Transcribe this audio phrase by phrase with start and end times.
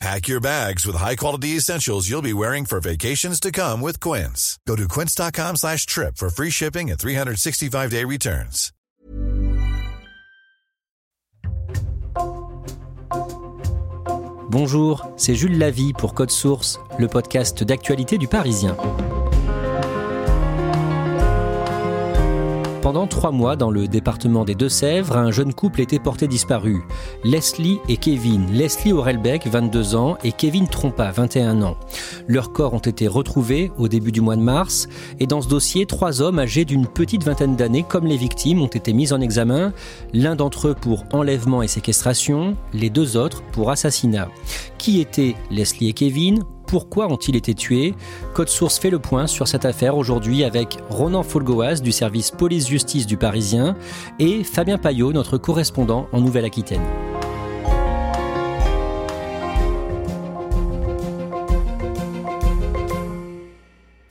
[0.00, 4.58] Pack your bags with high-quality essentials you'll be wearing for vacations to come with Quince.
[4.66, 8.72] Go to quince.com slash trip for free shipping and 365-day returns.
[14.48, 18.76] Bonjour, c'est Jules Lavie pour Code Source, le podcast d'actualité du Parisien.
[22.82, 26.82] Pendant trois mois, dans le département des Deux-Sèvres, un jeune couple était porté disparu.
[27.24, 28.46] Leslie et Kevin.
[28.50, 31.76] Leslie Aurelbeck, 22 ans, et Kevin Trompa, 21 ans.
[32.26, 35.84] Leurs corps ont été retrouvés au début du mois de mars, et dans ce dossier,
[35.84, 39.74] trois hommes âgés d'une petite vingtaine d'années, comme les victimes, ont été mis en examen.
[40.14, 44.28] L'un d'entre eux pour enlèvement et séquestration, les deux autres pour assassinat.
[44.78, 46.44] Qui étaient Leslie et Kevin?
[46.70, 47.94] Pourquoi ont-ils été tués
[48.32, 53.08] Code Source fait le point sur cette affaire aujourd'hui avec Ronan Folgoas du service police-justice
[53.08, 53.74] du Parisien
[54.20, 56.84] et Fabien Payot, notre correspondant en Nouvelle-Aquitaine.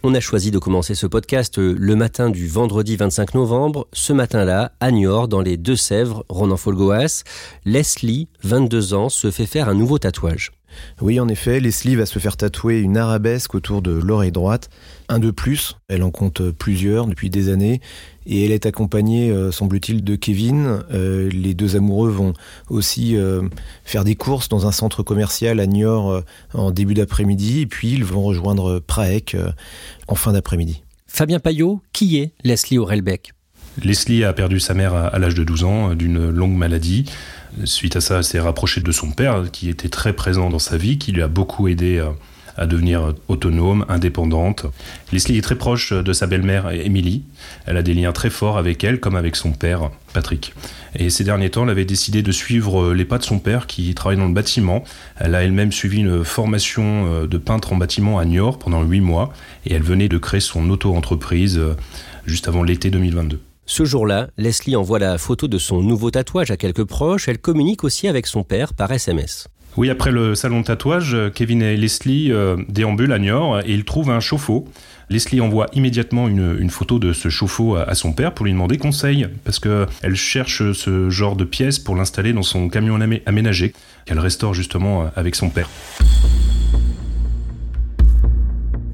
[0.03, 3.87] On a choisi de commencer ce podcast le matin du vendredi 25 novembre.
[3.93, 7.23] Ce matin-là, à Niort, dans les Deux-Sèvres, Ronan Folgoas,
[7.63, 10.58] Leslie, 22 ans, se fait faire un nouveau tatouage.
[11.01, 14.69] Oui, en effet, Leslie va se faire tatouer une arabesque autour de l'oreille droite.
[15.07, 17.81] Un de plus, elle en compte plusieurs depuis des années.
[18.25, 20.83] Et elle est accompagnée, euh, semble-t-il, de Kevin.
[20.91, 22.33] Euh, les deux amoureux vont
[22.69, 23.41] aussi euh,
[23.83, 26.21] faire des courses dans un centre commercial à Niort euh,
[26.53, 27.61] en début d'après-midi.
[27.61, 29.51] Et puis ils vont rejoindre Praek euh,
[30.07, 30.83] en fin d'après-midi.
[31.07, 33.33] Fabien Payot, qui est Leslie Aurelbeck
[33.83, 37.05] Leslie a perdu sa mère à, l'âge de 12 ans d'une longue maladie.
[37.63, 40.77] Suite à ça, elle s'est rapprochée de son père, qui était très présent dans sa
[40.77, 42.09] vie, qui lui a beaucoup aidé euh,
[42.59, 44.65] à devenir autonome, indépendante.
[45.13, 47.23] Leslie est très proche de sa belle-mère, Émilie.
[47.65, 50.53] Elle a des liens très forts avec elle, comme avec son père, Patrick.
[50.93, 53.65] Et ces derniers temps, elle avait décidé de suivre euh, les pas de son père,
[53.65, 54.83] qui travaille dans le bâtiment.
[55.17, 59.01] Elle a elle-même suivi une formation euh, de peintre en bâtiment à Niort pendant huit
[59.01, 59.33] mois,
[59.65, 61.77] et elle venait de créer son auto-entreprise euh,
[62.25, 63.39] juste avant l'été 2022.
[63.69, 67.27] Ce jour-là, Leslie envoie la photo de son nouveau tatouage à quelques proches.
[67.27, 69.47] Elle communique aussi avec son père par SMS.
[69.77, 73.85] Oui, après le salon de tatouage, Kevin et Leslie euh, déambulent à Niort et ils
[73.85, 74.67] trouvent un chauffe-eau.
[75.11, 79.27] Leslie envoie immédiatement une, photo de ce chauffe-eau à, son père pour lui demander conseil,
[79.43, 83.73] parce qu'elle cherche ce genre de pièce pour l'installer dans son camion amé- aménagé,
[84.05, 85.69] qu'elle restaure justement euh, avec son père.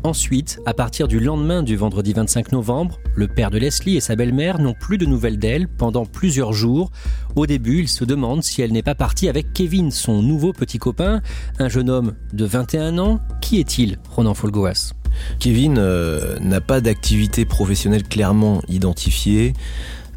[0.06, 4.16] Ensuite, à partir du lendemain du vendredi 25 novembre, le père de Leslie et sa
[4.16, 6.92] belle-mère n'ont plus de nouvelles d'elle pendant plusieurs jours.
[7.36, 10.78] Au début, ils se demandent si elle n'est pas partie avec Kevin, son nouveau petit
[10.78, 11.24] copain,
[11.58, 13.20] un jeune homme de 21 ans.
[13.42, 14.94] Qui est-il, Ronan Folgoas?
[15.40, 19.54] Kevin euh, n'a pas d'activité professionnelle clairement identifiée.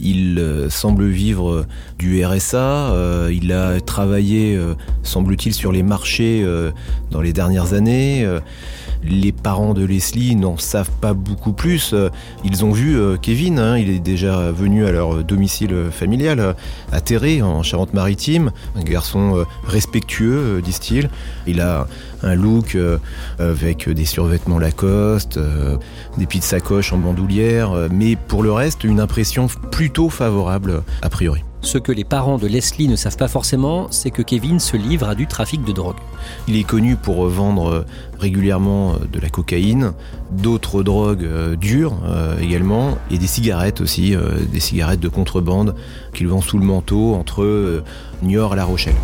[0.01, 1.67] Il euh, semble vivre euh,
[1.99, 2.95] du RSA.
[3.33, 4.61] il a travaillé,
[5.03, 6.47] semble-t-il, sur les marchés
[7.11, 8.29] dans les dernières années.
[9.05, 11.93] Euh, les parents de Leslie n'en savent pas beaucoup plus.
[11.93, 12.09] Euh,
[12.45, 16.53] Ils ont vu euh, Kevin, hein, il est déjà venu à leur domicile familial, euh,
[16.93, 18.51] à Terré, en Charente-Maritime.
[18.77, 21.11] Un garçon euh, respectueux, euh, disent-ils.
[21.47, 21.87] Il a
[22.23, 22.99] un look euh,
[23.39, 25.77] avec des survêtements Lacoste, euh,
[26.17, 31.09] des petites sacoches en bandoulière, euh, mais pour le reste, une impression plutôt favorable a
[31.09, 31.43] priori.
[31.61, 35.09] Ce que les parents de Leslie ne savent pas forcément, c'est que Kevin se livre
[35.09, 35.97] à du trafic de drogue.
[36.47, 37.87] Il est connu pour vendre euh,
[38.19, 39.93] régulièrement euh, de la cocaïne,
[40.31, 41.95] d'autres drogues euh, dures
[42.41, 44.15] également, et des cigarettes aussi,
[44.53, 45.75] des cigarettes de contrebande
[46.15, 47.83] qu'il vend sous le manteau entre
[48.23, 48.97] Niort et La Rochelle.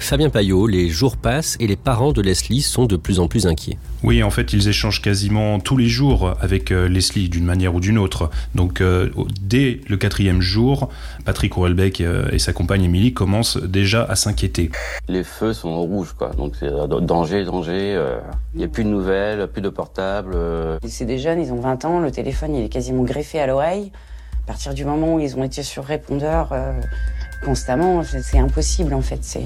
[0.00, 3.46] Fabien Payot, les jours passent et les parents de Leslie sont de plus en plus
[3.46, 3.78] inquiets.
[4.02, 7.80] Oui, en fait, ils échangent quasiment tous les jours avec euh, Leslie d'une manière ou
[7.80, 8.30] d'une autre.
[8.54, 9.10] Donc, euh,
[9.40, 10.88] dès le quatrième jour,
[11.24, 14.70] Patrick Ourelbeck euh, et sa compagne Émilie commencent déjà à s'inquiéter.
[15.06, 16.30] Les feux sont rouges, quoi.
[16.30, 16.70] Donc, c'est
[17.02, 18.02] danger, danger.
[18.54, 20.34] Il n'y a plus de nouvelles, plus de portables.
[20.88, 23.92] C'est des jeunes, ils ont 20 ans, le téléphone, il est quasiment greffé à l'oreille.
[24.44, 26.52] À partir du moment où ils ont été sur répondeur
[27.44, 29.20] constamment, c'est impossible, en fait.
[29.22, 29.42] C'est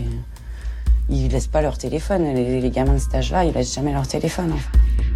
[1.09, 2.35] ils laissent pas leur téléphone.
[2.35, 4.53] Les, gamins de cet âge-là, ils laissent jamais leur téléphone.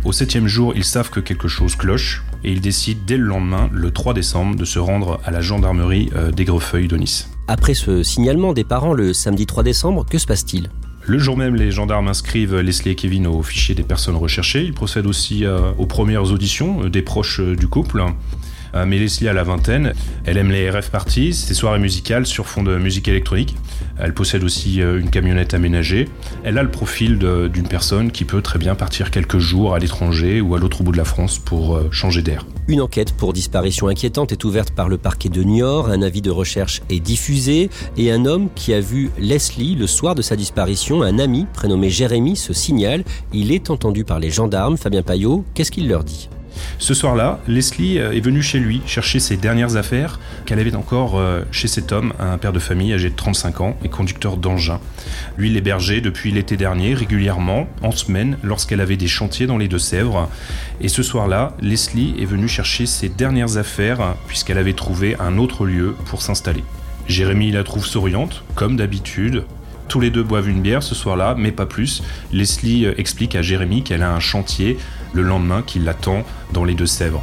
[0.05, 3.69] Au septième jour, ils savent que quelque chose cloche et ils décident dès le lendemain,
[3.73, 7.31] le 3 décembre, de se rendre à la gendarmerie euh, d'Aigrefeuille de Nice.
[7.49, 10.71] Après ce signalement des parents le samedi 3 décembre, que se passe-t-il?
[11.07, 14.63] Le jour même, les gendarmes inscrivent Leslie et Kevin au fichier des personnes recherchées.
[14.63, 18.05] Ils procèdent aussi euh, aux premières auditions euh, des proches du couple.
[18.75, 19.93] Mais Leslie a la vingtaine.
[20.25, 23.55] Elle aime les rêves parties, ses soirées musicales sur fond de musique électronique.
[23.99, 26.09] Elle possède aussi euh, une camionnette aménagée.
[26.45, 30.41] Elle a le profil d'une personne qui peut très bien partir quelques jours à l'étranger
[30.41, 32.47] ou à l'autre bout de la France pour euh, changer d'air.
[32.69, 35.89] Une enquête pour disparition inquiétante est ouverte par le parquet de Niort.
[35.89, 40.15] Un avis de recherche est diffusé et un homme qui a vu Leslie le soir
[40.15, 43.05] de sa disparition, un ami prénommé Jérémy, se signale.
[43.33, 44.77] Il est entendu par les gendarmes.
[44.77, 46.29] Fabien Payot, qu'est-ce qu'il leur dit?
[46.79, 51.19] Ce soir-là, Leslie euh, est venue chez lui chercher ses dernières affaires qu'elle avait encore
[51.19, 54.81] euh, chez cet homme, un père de famille âgé de 35 ans et conducteur d'engin.
[55.37, 60.29] Lui l'hébergeait depuis l'été dernier régulièrement, en semaine, lorsqu'elle avait des chantiers dans les Deux-Sèvres.
[60.81, 65.67] Et ce soir-là, Leslie est venue chercher ses dernières affaires puisqu'elle avait trouvé un autre
[65.67, 66.65] lieu pour s'installer.
[67.07, 69.45] Jérémy la trouve souriante, comme d'habitude,
[69.89, 72.03] tous les deux boivent une bière ce soir-là, mais pas plus.
[72.31, 74.77] Leslie euh, explique à Jérémy qu'elle a un chantier
[75.13, 77.23] le lendemain qui l'attend dans les Deux-Sèvres.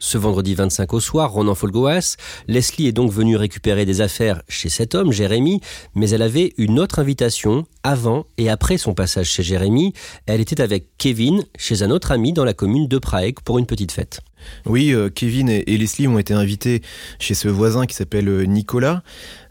[0.00, 2.16] Ce vendredi 25 au soir, Ronan Folgoas,
[2.46, 5.60] Leslie est donc venue récupérer des affaires chez cet homme, Jérémy,
[5.94, 9.92] mais elle avait une autre invitation avant et après son passage chez Jérémy.
[10.26, 13.66] Elle était avec Kevin chez un autre ami dans la commune de Prague pour une
[13.66, 14.20] petite fête.
[14.66, 16.80] Oui, euh, Kevin et, Leslie ont été invités
[17.18, 19.02] chez ce voisin qui s'appelle euh, Nicolas,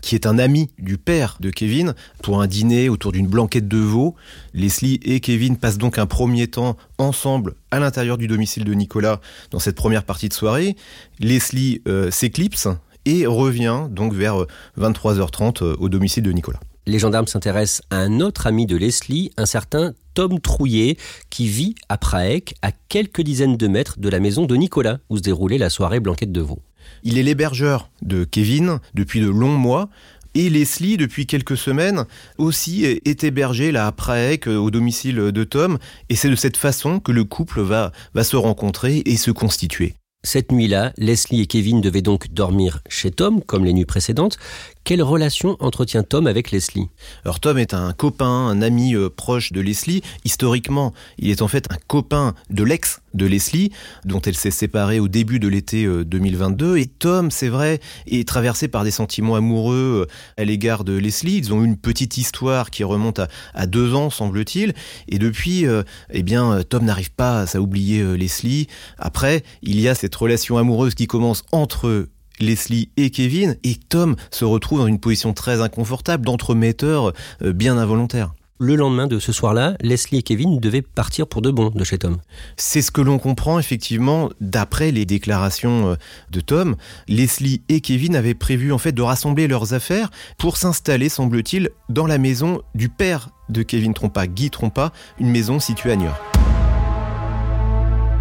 [0.08, 1.94] qui est un ami du père de Kevin,
[2.24, 4.16] pour un dîner autour d'une blanquette de veau.
[4.54, 9.20] Leslie et Kevin passent donc un premier temps ensemble à l'intérieur du domicile de Nicolas
[9.52, 10.78] dans cette première partie de soirée.
[11.20, 12.70] Leslie euh, s'éclipse
[13.04, 14.46] et revient donc vers
[14.80, 19.46] 23h30 au domicile de Nicolas les gendarmes s'intéressent à un autre ami de Leslie, un
[19.46, 20.96] certain Tom Trouillet,
[21.30, 25.18] qui vit à Praek, à quelques dizaines de mètres de la maison de Nicolas, où
[25.18, 26.60] se déroulait la soirée Blanquette de Veau.
[27.04, 29.90] Il est l'hébergeur de Kevin depuis de longs mois.
[30.36, 32.06] Et Leslie, depuis quelques semaines,
[32.38, 35.80] aussi est hébergée là à Praek, au domicile de Tom.
[36.10, 39.96] Et c'est de cette façon que le couple va, va se rencontrer et se constituer.
[40.24, 44.38] Cette nuit-là, Leslie et Kevin devaient donc dormir chez Tom, comme les nuits précédentes.
[44.84, 46.90] Quelle relation entretient Tom avec Leslie?
[47.24, 50.02] Alors Tom est un copain, un ami euh, proche de Leslie.
[50.26, 53.72] Historiquement, il est en fait un copain de l'ex de Leslie,
[54.06, 56.66] dont elle s'est séparée au début de l'été 2022.
[56.66, 60.94] Euh, Et Tom, c'est vrai, est traversé par des sentiments amoureux euh, à l'égard de
[60.94, 61.38] Leslie.
[61.38, 63.22] Ils ont une petite histoire qui remonte
[63.54, 64.74] à, deux ans, semble-t-il.
[65.08, 65.66] Et depuis,
[66.12, 68.68] eh bien, Tom n'arrive pas à oublier Leslie.
[68.98, 72.08] Après, il y a cette relation amoureuse qui commence entre
[72.40, 77.78] Leslie et Kevin, et Tom se retrouve dans une position très inconfortable d'entremetteur euh, bien
[77.78, 78.34] involontaire.
[78.60, 82.00] Le lendemain de ce soir-là, Leslie et Kevin devaient partir pour de bon de chez
[82.00, 82.18] Tom.
[82.56, 85.96] C'est ce que l'on comprend effectivement d'après les déclarations euh,
[86.32, 86.76] de Tom.
[87.08, 90.10] Leslie et Kevin avaient prévu en fait de rassembler leurs affaires
[90.40, 95.60] pour s'installer, semble-t-il, dans la maison du père de Kevin Trompa, Guy Trompa, une maison
[95.60, 96.37] située à Niort.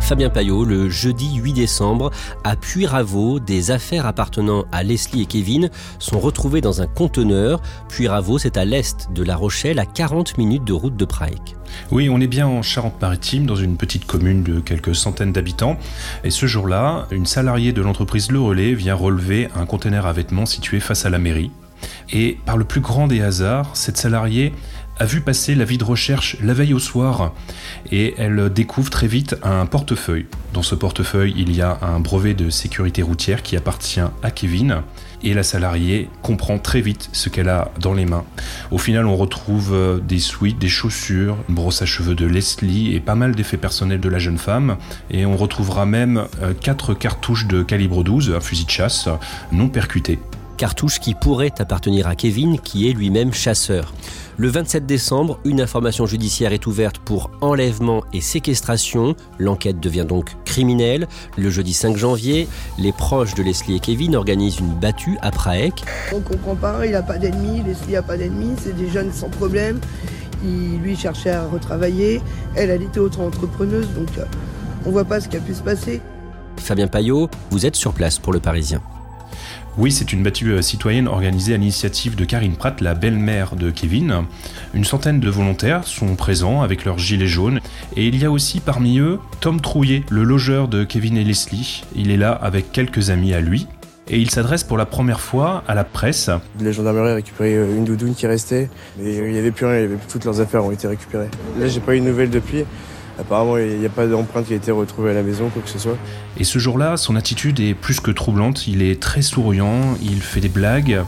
[0.06, 2.12] Fabien Payot, le jeudi 8 décembre,
[2.45, 7.61] à Puyraveau, des affaires appartenant à Leslie et Kevin sont retrouvées dans un conteneur.
[7.88, 11.57] Puyraveau, c'est à l'est de La Rochelle, à 40 minutes de route de Prague.
[11.90, 15.76] Oui, on est bien en Charente-Maritime, dans une petite commune de quelques centaines d'habitants.
[16.23, 20.47] Et ce jour-là, une salariée de l'entreprise Le Relais vient relever un conteneur à vêtements
[20.47, 21.50] situé face à la mairie.
[22.12, 24.54] Et par le plus grand des hasards, cette salariée
[24.99, 27.33] a vu passer l'avis de recherche la veille au soir
[27.91, 30.26] et elle découvre très vite un portefeuille.
[30.53, 34.83] Dans ce portefeuille, il y a un brevet de sécurité routière qui appartient à Kevin
[35.23, 38.25] et la salariée comprend très vite ce qu'elle a dans les mains.
[38.71, 42.95] Au final, on retrouve euh, des suites, des chaussures, une brosse à cheveux de Leslie
[42.95, 44.76] et pas mal d'effets personnels de la jeune femme.
[45.11, 49.09] Et on retrouvera même euh, quatre cartouches de calibre 12, un fusil de chasse
[49.53, 50.19] non percuté.
[50.56, 53.92] Cartouche qui pourrait appartenir à Kevin, qui est lui-même chasseur.
[54.38, 59.14] Le 27 décembre, une information judiciaire est ouverte pour enlèvement et séquestration.
[59.38, 61.06] L'enquête devient donc criminelle.
[61.38, 62.48] Le jeudi 5 janvier,
[62.78, 65.84] les proches de Leslie et Kevin organisent une battue à Praek.
[66.12, 69.30] On comprend pas, il n'a pas d'ennemis, Leslie n'a pas d'ennemis, c'est des jeunes sans
[69.30, 69.80] problème.
[70.44, 72.20] Il, lui cherchait à retravailler,
[72.54, 74.25] elle, elle était auto-entrepreneuse, donc euh,
[74.84, 76.02] on voit pas ce qui a pu se passer.
[76.58, 78.82] Fabien Payot, vous êtes sur place pour le Parisien.
[79.78, 83.71] Oui, c'est une battue euh, citoyenne organisée à l'initiative de Karine Pratt, la belle-mère de
[83.71, 84.25] Kevin.
[84.73, 87.61] Une centaine de volontaires sont présents avec leurs gilets jaunes.
[87.95, 91.85] Et il y a aussi parmi eux Tom Trouillet, le logeur de Kevin et Leslie.
[91.95, 93.66] Il est là avec quelques amis à lui.
[94.09, 96.30] Et il s'adresse pour la première fois à la presse.
[96.61, 99.88] La gendarmerie a récupéré euh, une doudoune qui restait, mais il n'y avait plus rien,
[100.09, 101.28] toutes leurs affaires ont été récupérées.
[101.59, 102.64] Là, j'ai pas eu de nouvelles depuis.
[103.18, 105.68] Apparemment, il n'y a pas d'empreinte qui a été retrouvée à la maison, quoi que
[105.68, 105.96] ce soit.
[106.38, 108.66] Et ce jour-là, son attitude est plus que troublante.
[108.66, 111.02] Il est très souriant, il fait des blagues.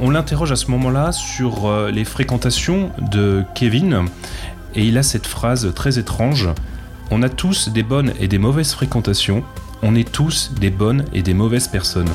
[0.00, 4.04] On l'interroge à ce moment-là sur euh, les fréquentations de Kevin.
[4.74, 6.48] Et il a cette phrase très étrange.
[7.10, 9.42] On a tous des bonnes et des mauvaises fréquentations.
[9.82, 12.10] On est tous des bonnes et des mauvaises personnes.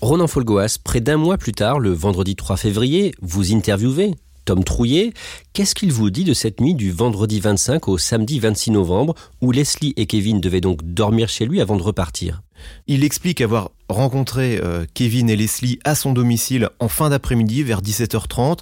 [0.00, 4.14] Ronan Folgoas, près d'un mois plus tard, le vendredi 3 février, vous interviewez
[4.44, 5.12] Tom Trouillet.
[5.52, 9.52] Qu'est-ce qu'il vous dit de cette nuit du vendredi 25 au samedi 26 novembre, où
[9.52, 12.42] Leslie et Kevin devaient donc dormir chez lui avant de repartir?
[12.86, 17.82] Il explique avoir rencontré euh, Kevin et Leslie à son domicile en fin d'après-midi vers
[17.82, 18.58] 17h30.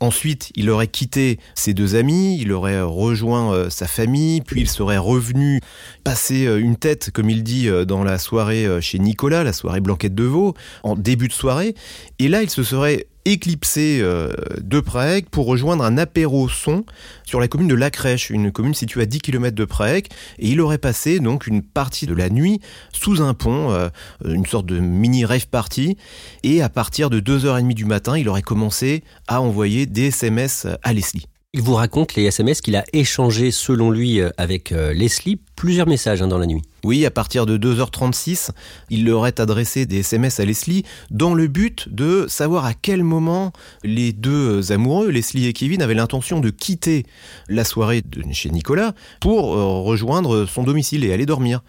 [0.00, 4.68] Ensuite, il aurait quitté ses deux amis, il aurait rejoint euh, sa famille, puis il
[4.68, 5.60] serait revenu
[6.04, 10.14] passer euh, une tête, comme il dit, dans la soirée chez Nicolas, la soirée Blanquette
[10.14, 11.74] de Veau, en début de soirée.
[12.18, 16.84] Et là, il se serait éclipsé de Prague pour rejoindre un apéro son
[17.24, 20.06] sur la commune de La Crèche, une commune située à 10 km de Prague.
[20.38, 22.60] Et il aurait passé donc une partie de la nuit
[22.92, 23.88] sous un pont, euh,
[24.24, 25.96] une sorte de mini rave party.
[26.42, 30.92] Et à partir de 2h30 du matin, il aurait commencé à envoyer des SMS à
[30.92, 31.26] Leslie.
[31.54, 35.86] Il vous raconte les SMS qu'il a échangés selon lui euh, avec euh, Leslie, plusieurs
[35.86, 36.60] messages hein, dans la nuit.
[36.84, 38.50] Oui, à partir de 2h36,
[38.90, 43.52] il leur adressé des SMS à Leslie dans le but de savoir à quel moment
[43.84, 47.06] les deux amoureux, Leslie et Kevin, avaient l'intention de quitter
[47.48, 51.62] la soirée de chez Nicolas pour euh, rejoindre son domicile et aller dormir.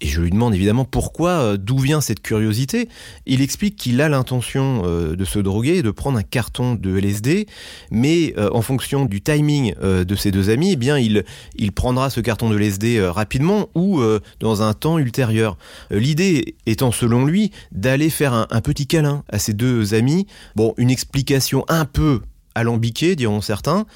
[0.00, 2.88] Et je lui demande évidemment pourquoi, euh, d'où vient cette curiosité.
[3.26, 6.96] Il explique qu'il a l'intention euh, de se droguer et de prendre un carton de
[6.96, 7.48] LSD,
[7.90, 11.24] mais en fonction du timing de ses deux amis, eh bien il,
[11.56, 13.31] il prendra ce carton de LSD rapidement
[13.74, 14.00] ou
[14.40, 15.56] dans un temps ultérieur.
[15.92, 20.26] Euh, l'idée étant selon lui d'aller faire un, petit câlin à ses deux amis.
[20.56, 22.20] Bon, une explication un peu
[22.54, 23.86] alambiquée, diront certains,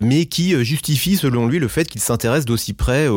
[0.00, 3.08] mais qui euh, justifie selon lui le fait qu'il s'intéresse d'aussi près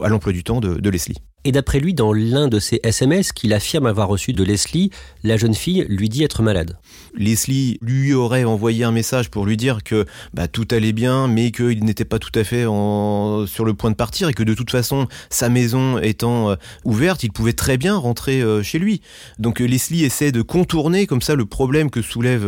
[0.00, 1.16] à l'emploi du temps de Leslie.
[1.44, 4.90] Et d'après lui, dans l'un de ses SMS qu'il affirme avoir reçu de Leslie,
[5.24, 6.76] la jeune fille lui dit être malade.
[7.14, 10.04] Leslie lui aurait envoyé un message pour lui dire que
[10.34, 13.96] bah, tout allait bien, mais qu'il n'était pas tout à fait sur le point de
[13.96, 17.96] partir et que de toute façon, sa maison étant euh, ouverte, il pouvait très bien
[17.96, 19.00] rentrer euh, chez lui.
[19.38, 22.46] Donc euh, Leslie essaie de contourner comme ça le problème que soulève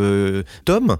[0.65, 0.97] Tom.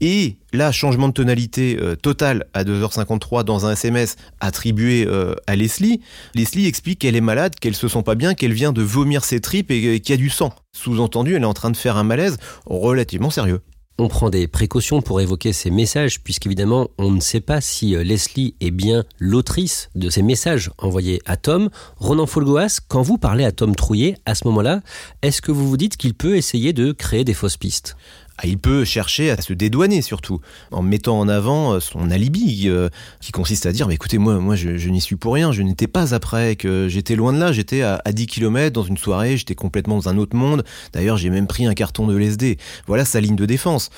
[0.00, 5.08] Et là, changement de tonalité total à 2h53 dans un SMS attribué
[5.46, 6.00] à Leslie.
[6.34, 9.40] Leslie explique qu'elle est malade, qu'elle se sent pas bien, qu'elle vient de vomir ses
[9.40, 10.52] tripes et qu'il y a du sang.
[10.72, 13.60] Sous-entendu, elle est en train de faire un malaise relativement sérieux.
[13.98, 18.02] On prend des précautions pour évoquer ces messages, puisqu'évidemment, on ne sait pas si euh,
[18.02, 21.68] Leslie est bien l'autrice de ces messages envoyés à Tom.
[21.98, 24.80] Ronan Folgoas, quand vous parlez à Tom Trouillet, à ce moment-là,
[25.20, 27.96] est-ce que vous vous dites qu'il peut essayer de créer des fausses pistes?
[28.38, 32.64] Ah, il peut chercher à se dédouaner surtout, en mettant en avant euh, son alibi,
[32.66, 32.88] euh,
[33.20, 35.86] qui consiste à dire, mais écoutez, moi, moi je, n'y suis pour rien, je n'étais
[35.86, 39.54] pas après, que j'étais loin de là, j'étais à, 10 km dans une soirée, j'étais
[39.54, 42.58] complètement dans un autre monde, d'ailleurs j'ai même pris un carton de LSD.
[42.86, 43.90] Voilà sa ligne de défense.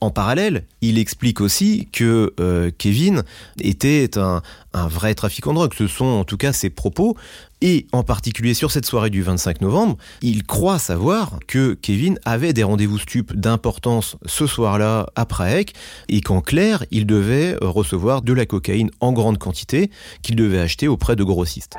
[0.00, 3.22] En parallèle, il explique aussi que euh, Kevin
[3.60, 4.42] était un,
[4.74, 5.72] vrai trafiquant de drogue.
[5.78, 7.16] Ce sont en tout cas ses propos.
[7.62, 12.52] Et en particulier sur cette soirée du 25 novembre, il croit savoir que Kevin avait
[12.52, 15.70] des rendez-vous stupes d'importance ce soir-là à Prague
[16.08, 19.90] et qu'en clair, il devait recevoir de la cocaïne en grande quantité
[20.22, 21.76] qu'il devait acheter auprès de grossistes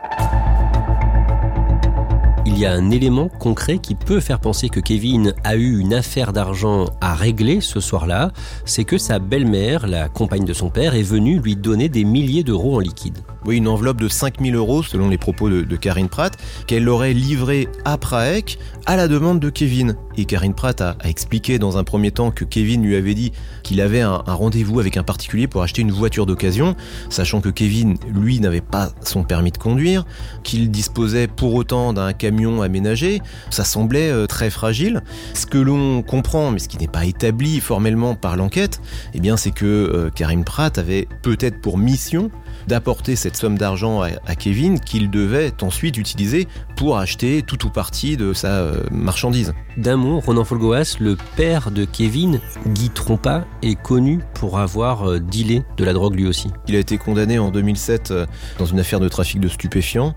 [2.55, 5.93] il y a un élément concret qui peut faire penser que Kevin a eu une
[5.93, 8.31] affaire d'argent à régler ce soir-là,
[8.63, 12.45] c'est que sa belle-mère, la compagne de son père, est venue lui donner des milliers
[12.45, 13.17] d'euros en liquide.
[13.45, 16.35] Oui, une enveloppe de 5000 euros selon les propos de, Karine Pratt,
[16.67, 19.95] qu'elle aurait livrée à Praek à la demande de Kevin.
[20.17, 23.31] Et Karine Pratt a, expliqué dans un premier temps que Kevin lui avait dit
[23.63, 26.75] qu'il avait un, un rendez-vous avec un particulier pour acheter une voiture d'occasion,
[27.09, 30.05] sachant que Kevin, lui, n'avait pas son permis de conduire,
[30.43, 33.21] qu'il disposait pour autant d'un camion aménagé.
[33.49, 35.01] Ça semblait euh, très fragile.
[35.33, 38.81] Ce que l'on comprend, mais ce qui n'est pas établi formellement par l'enquête,
[39.13, 42.31] eh bien, c'est que euh, Karine Pratt avait peut-être pour mission
[42.67, 47.69] d'apporter cette somme d'argent à, à Kevin qu'il devait ensuite utiliser pour acheter tout ou
[47.69, 49.53] partie de sa euh, marchandise.
[49.77, 55.19] D'un mot, Ronan Folgoas, le père de Kevin, Guy Trompa, est connu pour avoir euh,
[55.19, 56.49] dealé de la drogue lui aussi.
[56.67, 58.25] Il a été condamné en 2007 euh,
[58.57, 60.13] dans une affaire de trafic de stupéfiants.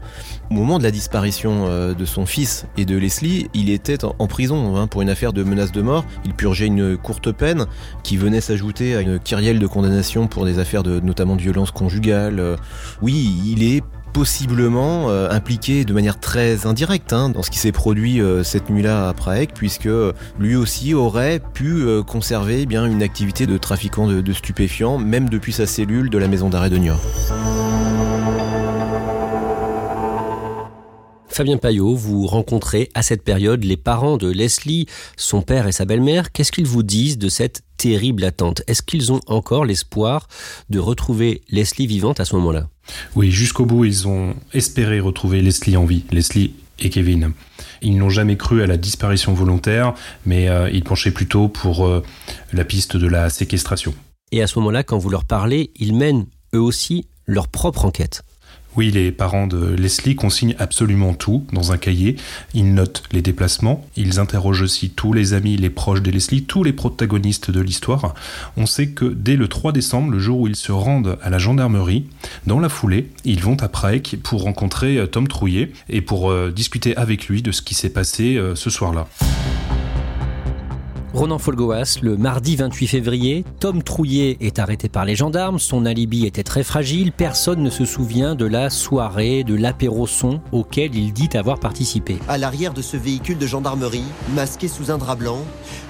[0.50, 4.26] Au moment de la disparition de son fils et de Leslie, il était en- en
[4.26, 6.06] prison hein, pour une affaire de menace de mort.
[6.24, 7.66] Il purgeait une courte peine
[8.02, 11.70] qui venait s'ajouter à une kyrielle de condamnations pour des affaires de notamment de violence
[11.70, 12.37] conjugale.
[12.38, 12.56] Euh,
[13.02, 17.72] Oui, il est possiblement euh, impliqué de manière très indirecte hein, dans ce qui s'est
[17.72, 19.88] produit euh, cette nuit-là à Prague, puisque
[20.38, 25.28] lui aussi aurait pu conserver eh bien une activité de trafiquant de, de stupéfiants, même
[25.28, 27.00] depuis sa cellule de la maison d'arrêt de Niort.
[31.38, 35.84] Fabien Payot, vous rencontrez à cette période les parents de Leslie, son père et sa
[35.84, 36.32] belle-mère.
[36.32, 38.62] Qu'est-ce qu'ils vous disent de cette terrible attente?
[38.66, 40.26] Est-ce qu'ils ont encore l'espoir
[40.68, 42.66] de retrouver Leslie vivante à ce moment-là?
[43.14, 47.30] Oui, jusqu'au bout, ils ont espéré retrouver Leslie en vie, Leslie et Kevin.
[47.82, 49.94] Ils n'ont jamais cru à la disparition volontaire,
[50.26, 52.02] mais euh, ils penchaient plutôt pour euh,
[52.52, 53.94] la piste de la séquestration.
[54.32, 58.24] Et à ce moment-là, quand vous leur parlez, ils mènent eux aussi leur propre enquête.
[58.76, 62.16] Oui, les parents de Leslie consignent absolument tout dans un cahier.
[62.54, 63.84] Ils notent les déplacements.
[63.96, 68.14] Ils interrogent aussi tous les amis, les proches de Leslie, tous les protagonistes de l'histoire.
[68.56, 71.38] On sait que dès le 3 décembre, le jour où ils se rendent à la
[71.38, 72.06] gendarmerie,
[72.46, 76.52] dans la foulée, ils vont à Prague pour rencontrer euh, Tom Trouillet et pour euh,
[76.54, 79.08] discuter avec lui de ce qui s'est passé euh, ce soir-là.
[81.14, 85.58] Ronan Folgoas, le mardi 28 février, Tom Trouillet est arrêté par les gendarmes.
[85.58, 87.12] Son alibi était très fragile.
[87.12, 92.18] Personne ne se souvient de la soirée, de l'apéro son auquel il dit avoir participé.
[92.28, 95.38] À l'arrière de ce véhicule de gendarmerie, masqué sous un drap blanc,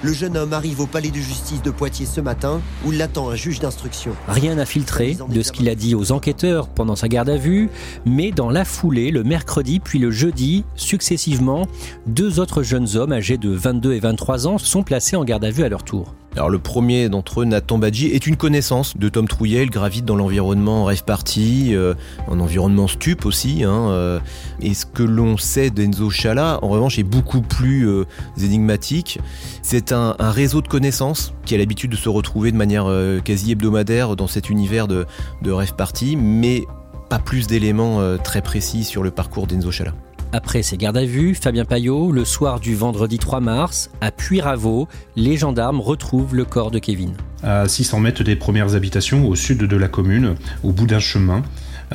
[0.03, 3.35] le jeune homme arrive au palais de justice de Poitiers ce matin où l'attend un
[3.35, 4.11] juge d'instruction.
[4.29, 7.69] Rien n'a filtré de ce qu'il a dit aux enquêteurs pendant sa garde à vue,
[8.05, 11.67] mais dans la foulée, le mercredi puis le jeudi, successivement,
[12.07, 15.51] deux autres jeunes hommes âgés de 22 et 23 ans sont placés en garde à
[15.51, 16.13] vue à leur tour.
[16.35, 19.63] Alors le premier d'entre eux, Nathan Badji, est une connaissance de Tom Trouillet.
[19.63, 21.95] Il gravite dans l'environnement rêve party, euh,
[22.29, 23.63] un environnement stup aussi.
[23.63, 24.19] Hein, euh,
[24.61, 28.05] et ce que l'on sait d'Enzo Chala, en revanche, est beaucoup plus euh,
[28.41, 29.19] énigmatique.
[29.63, 33.51] C'est un, réseau de connaissances qui a l'habitude de se retrouver de manière euh, quasi
[33.51, 35.05] hebdomadaire dans cet univers de,
[35.41, 36.63] de rêve party, mais
[37.09, 39.93] pas plus d'éléments très précis sur le parcours d'Enzo Chala.
[40.31, 44.87] Après ces gardes à vue, Fabien Payot, le soir du vendredi 3 mars, à Puyraveau,
[45.15, 47.13] les gendarmes retrouvent le corps de Kevin.
[47.41, 51.41] À 600 mètres des premières habitations, au sud de la commune, au bout d'un chemin,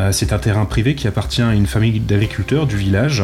[0.01, 3.23] euh, c'est un terrain privé qui appartient à une famille d'agriculteurs du village.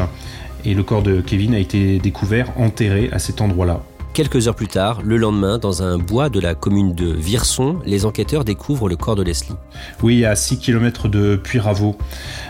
[0.64, 3.82] Et le corps de Kevin a été découvert enterré à cet endroit-là.
[4.12, 8.06] Quelques heures plus tard, le lendemain, dans un bois de la commune de Virson, les
[8.06, 9.54] enquêteurs découvrent le corps de Leslie.
[10.02, 11.96] Oui, à 6 km de Puyraveau,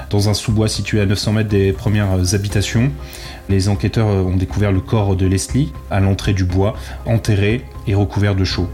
[0.09, 2.91] dans un sous-bois situé à 900 mètres des premières habitations,
[3.51, 8.35] les enquêteurs ont découvert le corps de Leslie à l'entrée du bois, enterré et recouvert
[8.35, 8.69] de chaux.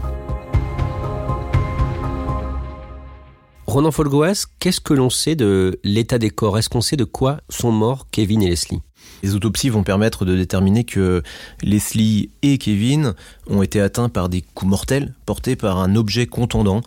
[3.67, 6.57] Ronan Folgoas, qu'est-ce que l'on sait de l'état des corps?
[6.57, 8.79] Est-ce qu'on sait de quoi sont morts Kevin et Leslie?
[9.23, 11.23] Les autopsies vont permettre de déterminer que
[11.63, 13.13] Leslie et Kevin
[13.47, 16.81] ont été atteints par des coups mortels portés par un objet contondant.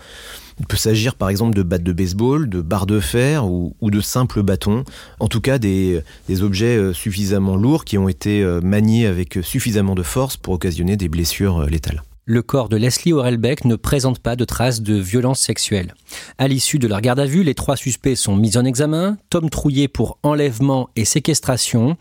[0.61, 4.01] Il peut s'agir par exemple de battes de baseball, de barres de fer ou, de
[4.01, 4.85] simples bâtons.
[5.19, 9.39] En tout cas, des, des, objets euh, suffisamment lourds qui ont été euh, maniés avec
[9.43, 12.03] suffisamment de force pour occasionner des blessures euh, létales.
[12.33, 15.97] Le corps de Leslie Orelbeck ne présente pas de traces de violence sexuelle.
[16.39, 19.19] À l'issue de leur garde à vue, les trois suspects sont mis en examen.
[19.31, 21.97] Tom Trouillet pour enlèvement et séquestration.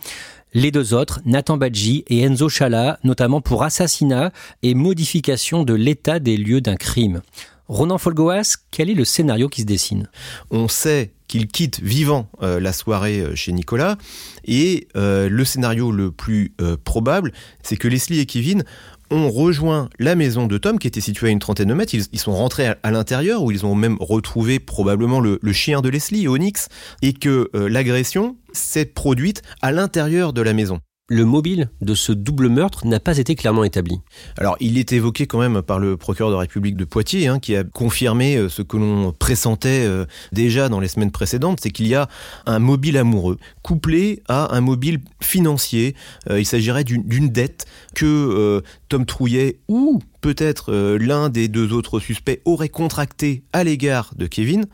[0.53, 6.19] Les deux autres, Nathan Badji et Enzo Chala, notamment pour assassinat et modification de l'état
[6.19, 7.23] des lieux d'un crime.
[7.67, 10.09] Ronan Folgoas, quel est le scénario qui se dessine?
[10.51, 13.97] On sait qu'il quitte vivant euh, la soirée chez Nicolas
[14.45, 18.63] et euh, le scénario le plus euh, probable, c'est que Leslie et Kevin
[19.11, 21.93] ont rejoint la maison de Tom qui était située à une trentaine de mètres.
[21.93, 25.89] Ils, sont rentrés à, l'intérieur où ils ont même retrouvé probablement le, le chien de
[25.89, 26.69] Leslie, Onyx,
[27.01, 30.79] et que l'agression s'est produite à l'intérieur de la maison.
[31.09, 33.99] Le mobile de ce double meurtre n'a pas été clairement établi.
[34.37, 37.39] Alors, il est évoqué quand même par le procureur de la République de Poitiers, hein,
[37.39, 41.71] qui a confirmé euh, ce que l'on pressentait euh, déjà dans les semaines précédentes, c'est
[41.71, 42.07] qu'il y a
[42.45, 45.95] un mobile amoureux couplé à un mobile financier.
[46.29, 52.41] Euh, il s'agirait d'une dette que Tom Trouillet ou peut-être l'un des deux autres suspects
[52.45, 54.65] aurait contracté à l'égard de Kevin,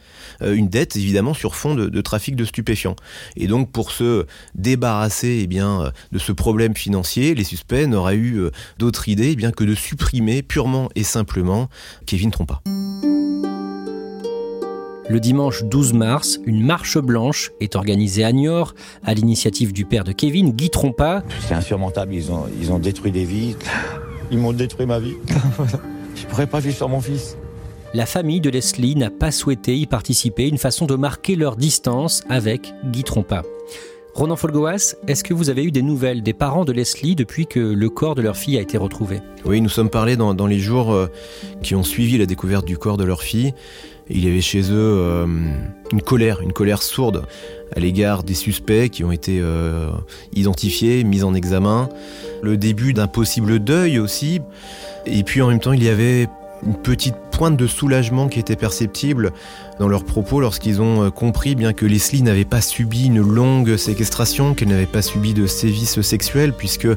[0.42, 2.96] une dette évidemment sur fond de, trafic de stupéfiants.
[3.36, 8.38] Et donc pour se débarrasser eh bien, de ce problème financier, les suspects n'auraient eu
[8.38, 11.70] euh, d'autre idée eh bien, que de supprimer purement et simplement
[12.06, 12.62] Kevin Trompa.
[15.08, 20.04] Le dimanche 12 mars, une marche blanche est organisée à Niort à l'initiative du père
[20.04, 21.24] de Kevin, Guy Trompa.
[21.48, 23.56] C'est insurmontable, ils ont, ils ont détruit des vies,
[24.32, 25.16] ils m'ont détruit ma vie.
[26.16, 27.38] Je ne pourrais pas vivre sans mon fils.
[27.94, 32.24] La famille de Leslie n'a pas souhaité y participer, une façon de marquer leur distance
[32.30, 33.44] avec Guy Trompa.
[34.14, 37.60] Ronan Folgoas, est-ce que vous avez eu des nouvelles des parents de Leslie depuis que
[37.60, 39.22] le corps de leur fille a été retrouvé?
[39.44, 41.08] Oui, nous sommes parlés dans, les jours euh,
[41.62, 43.54] qui ont suivi la découverte du corps de leur fille.
[44.10, 45.26] Il y avait chez eux euh,
[45.92, 47.26] une colère, une colère sourde
[47.76, 49.90] à l'égard des suspects qui ont été euh,
[50.34, 51.90] identifiés, mis en examen.
[52.44, 54.42] Le début d'un possible deuil aussi.
[55.08, 56.28] Et puis en même temps, il y avait
[56.66, 59.32] une petite pointe de soulagement qui était perceptible
[59.80, 63.76] dans leurs propos lorsqu'ils ont euh, compris bien que Leslie n'avait pas subi une longue
[63.76, 66.88] séquestration, qu'elle n'avait pas subi de sévices sexuels, puisque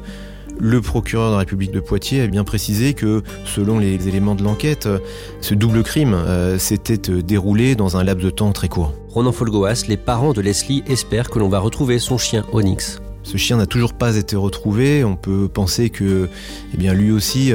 [0.58, 4.42] le procureur de la République de Poitiers a bien précisé que, selon les éléments de
[4.42, 4.98] l'enquête, euh,
[5.40, 8.92] ce double crime euh, s'était déroulé dans un laps de temps très court.
[9.08, 13.00] Ronan Folgoas, les parents de Leslie espèrent que l'on va retrouver son chien Onyx.
[13.22, 15.04] Ce chien n'a toujours pas été retrouvé.
[15.04, 16.28] On peut penser que,
[16.74, 17.52] eh bien, lui aussi.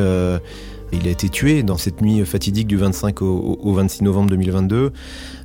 [0.94, 4.92] Il a été tué dans cette nuit fatidique du 25 au, 26 novembre 2022.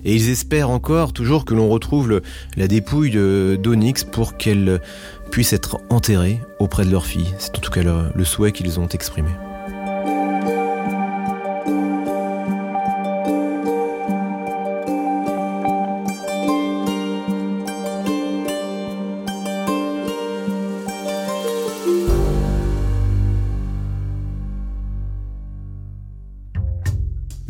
[0.05, 2.21] Et ils espèrent encore toujours que l'on retrouve
[2.57, 3.13] la dépouille
[3.59, 4.81] d'Onyx pour qu'elle
[5.31, 7.35] puisse être enterrée auprès de leur fille.
[7.39, 9.31] C'est en tout cas le souhait qu'ils ont exprimé.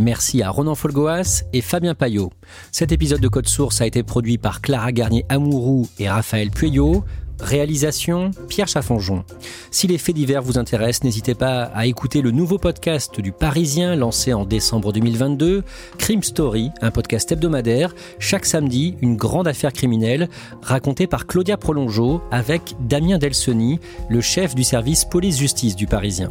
[0.08, 2.32] Merci à Ronan Folgoas et Fabien Payot.
[2.72, 7.04] Cet épisode de Code Source a été produit par Clara Garnier-Amourou et Raphaël Pueyo.
[7.40, 9.24] Réalisation Pierre Chaffanjon.
[9.70, 13.96] Si les faits divers vous intéressent, n'hésitez pas à écouter le nouveau podcast du Parisien
[13.96, 15.64] lancé en décembre 2022,
[15.98, 17.94] Crime Story, un podcast hebdomadaire.
[18.18, 20.28] Chaque samedi, une grande affaire criminelle
[20.62, 26.30] racontée par Claudia Prolongeau avec Damien Delseny, le chef du service police-justice du Parisien.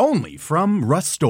[0.00, 1.20] only from Rust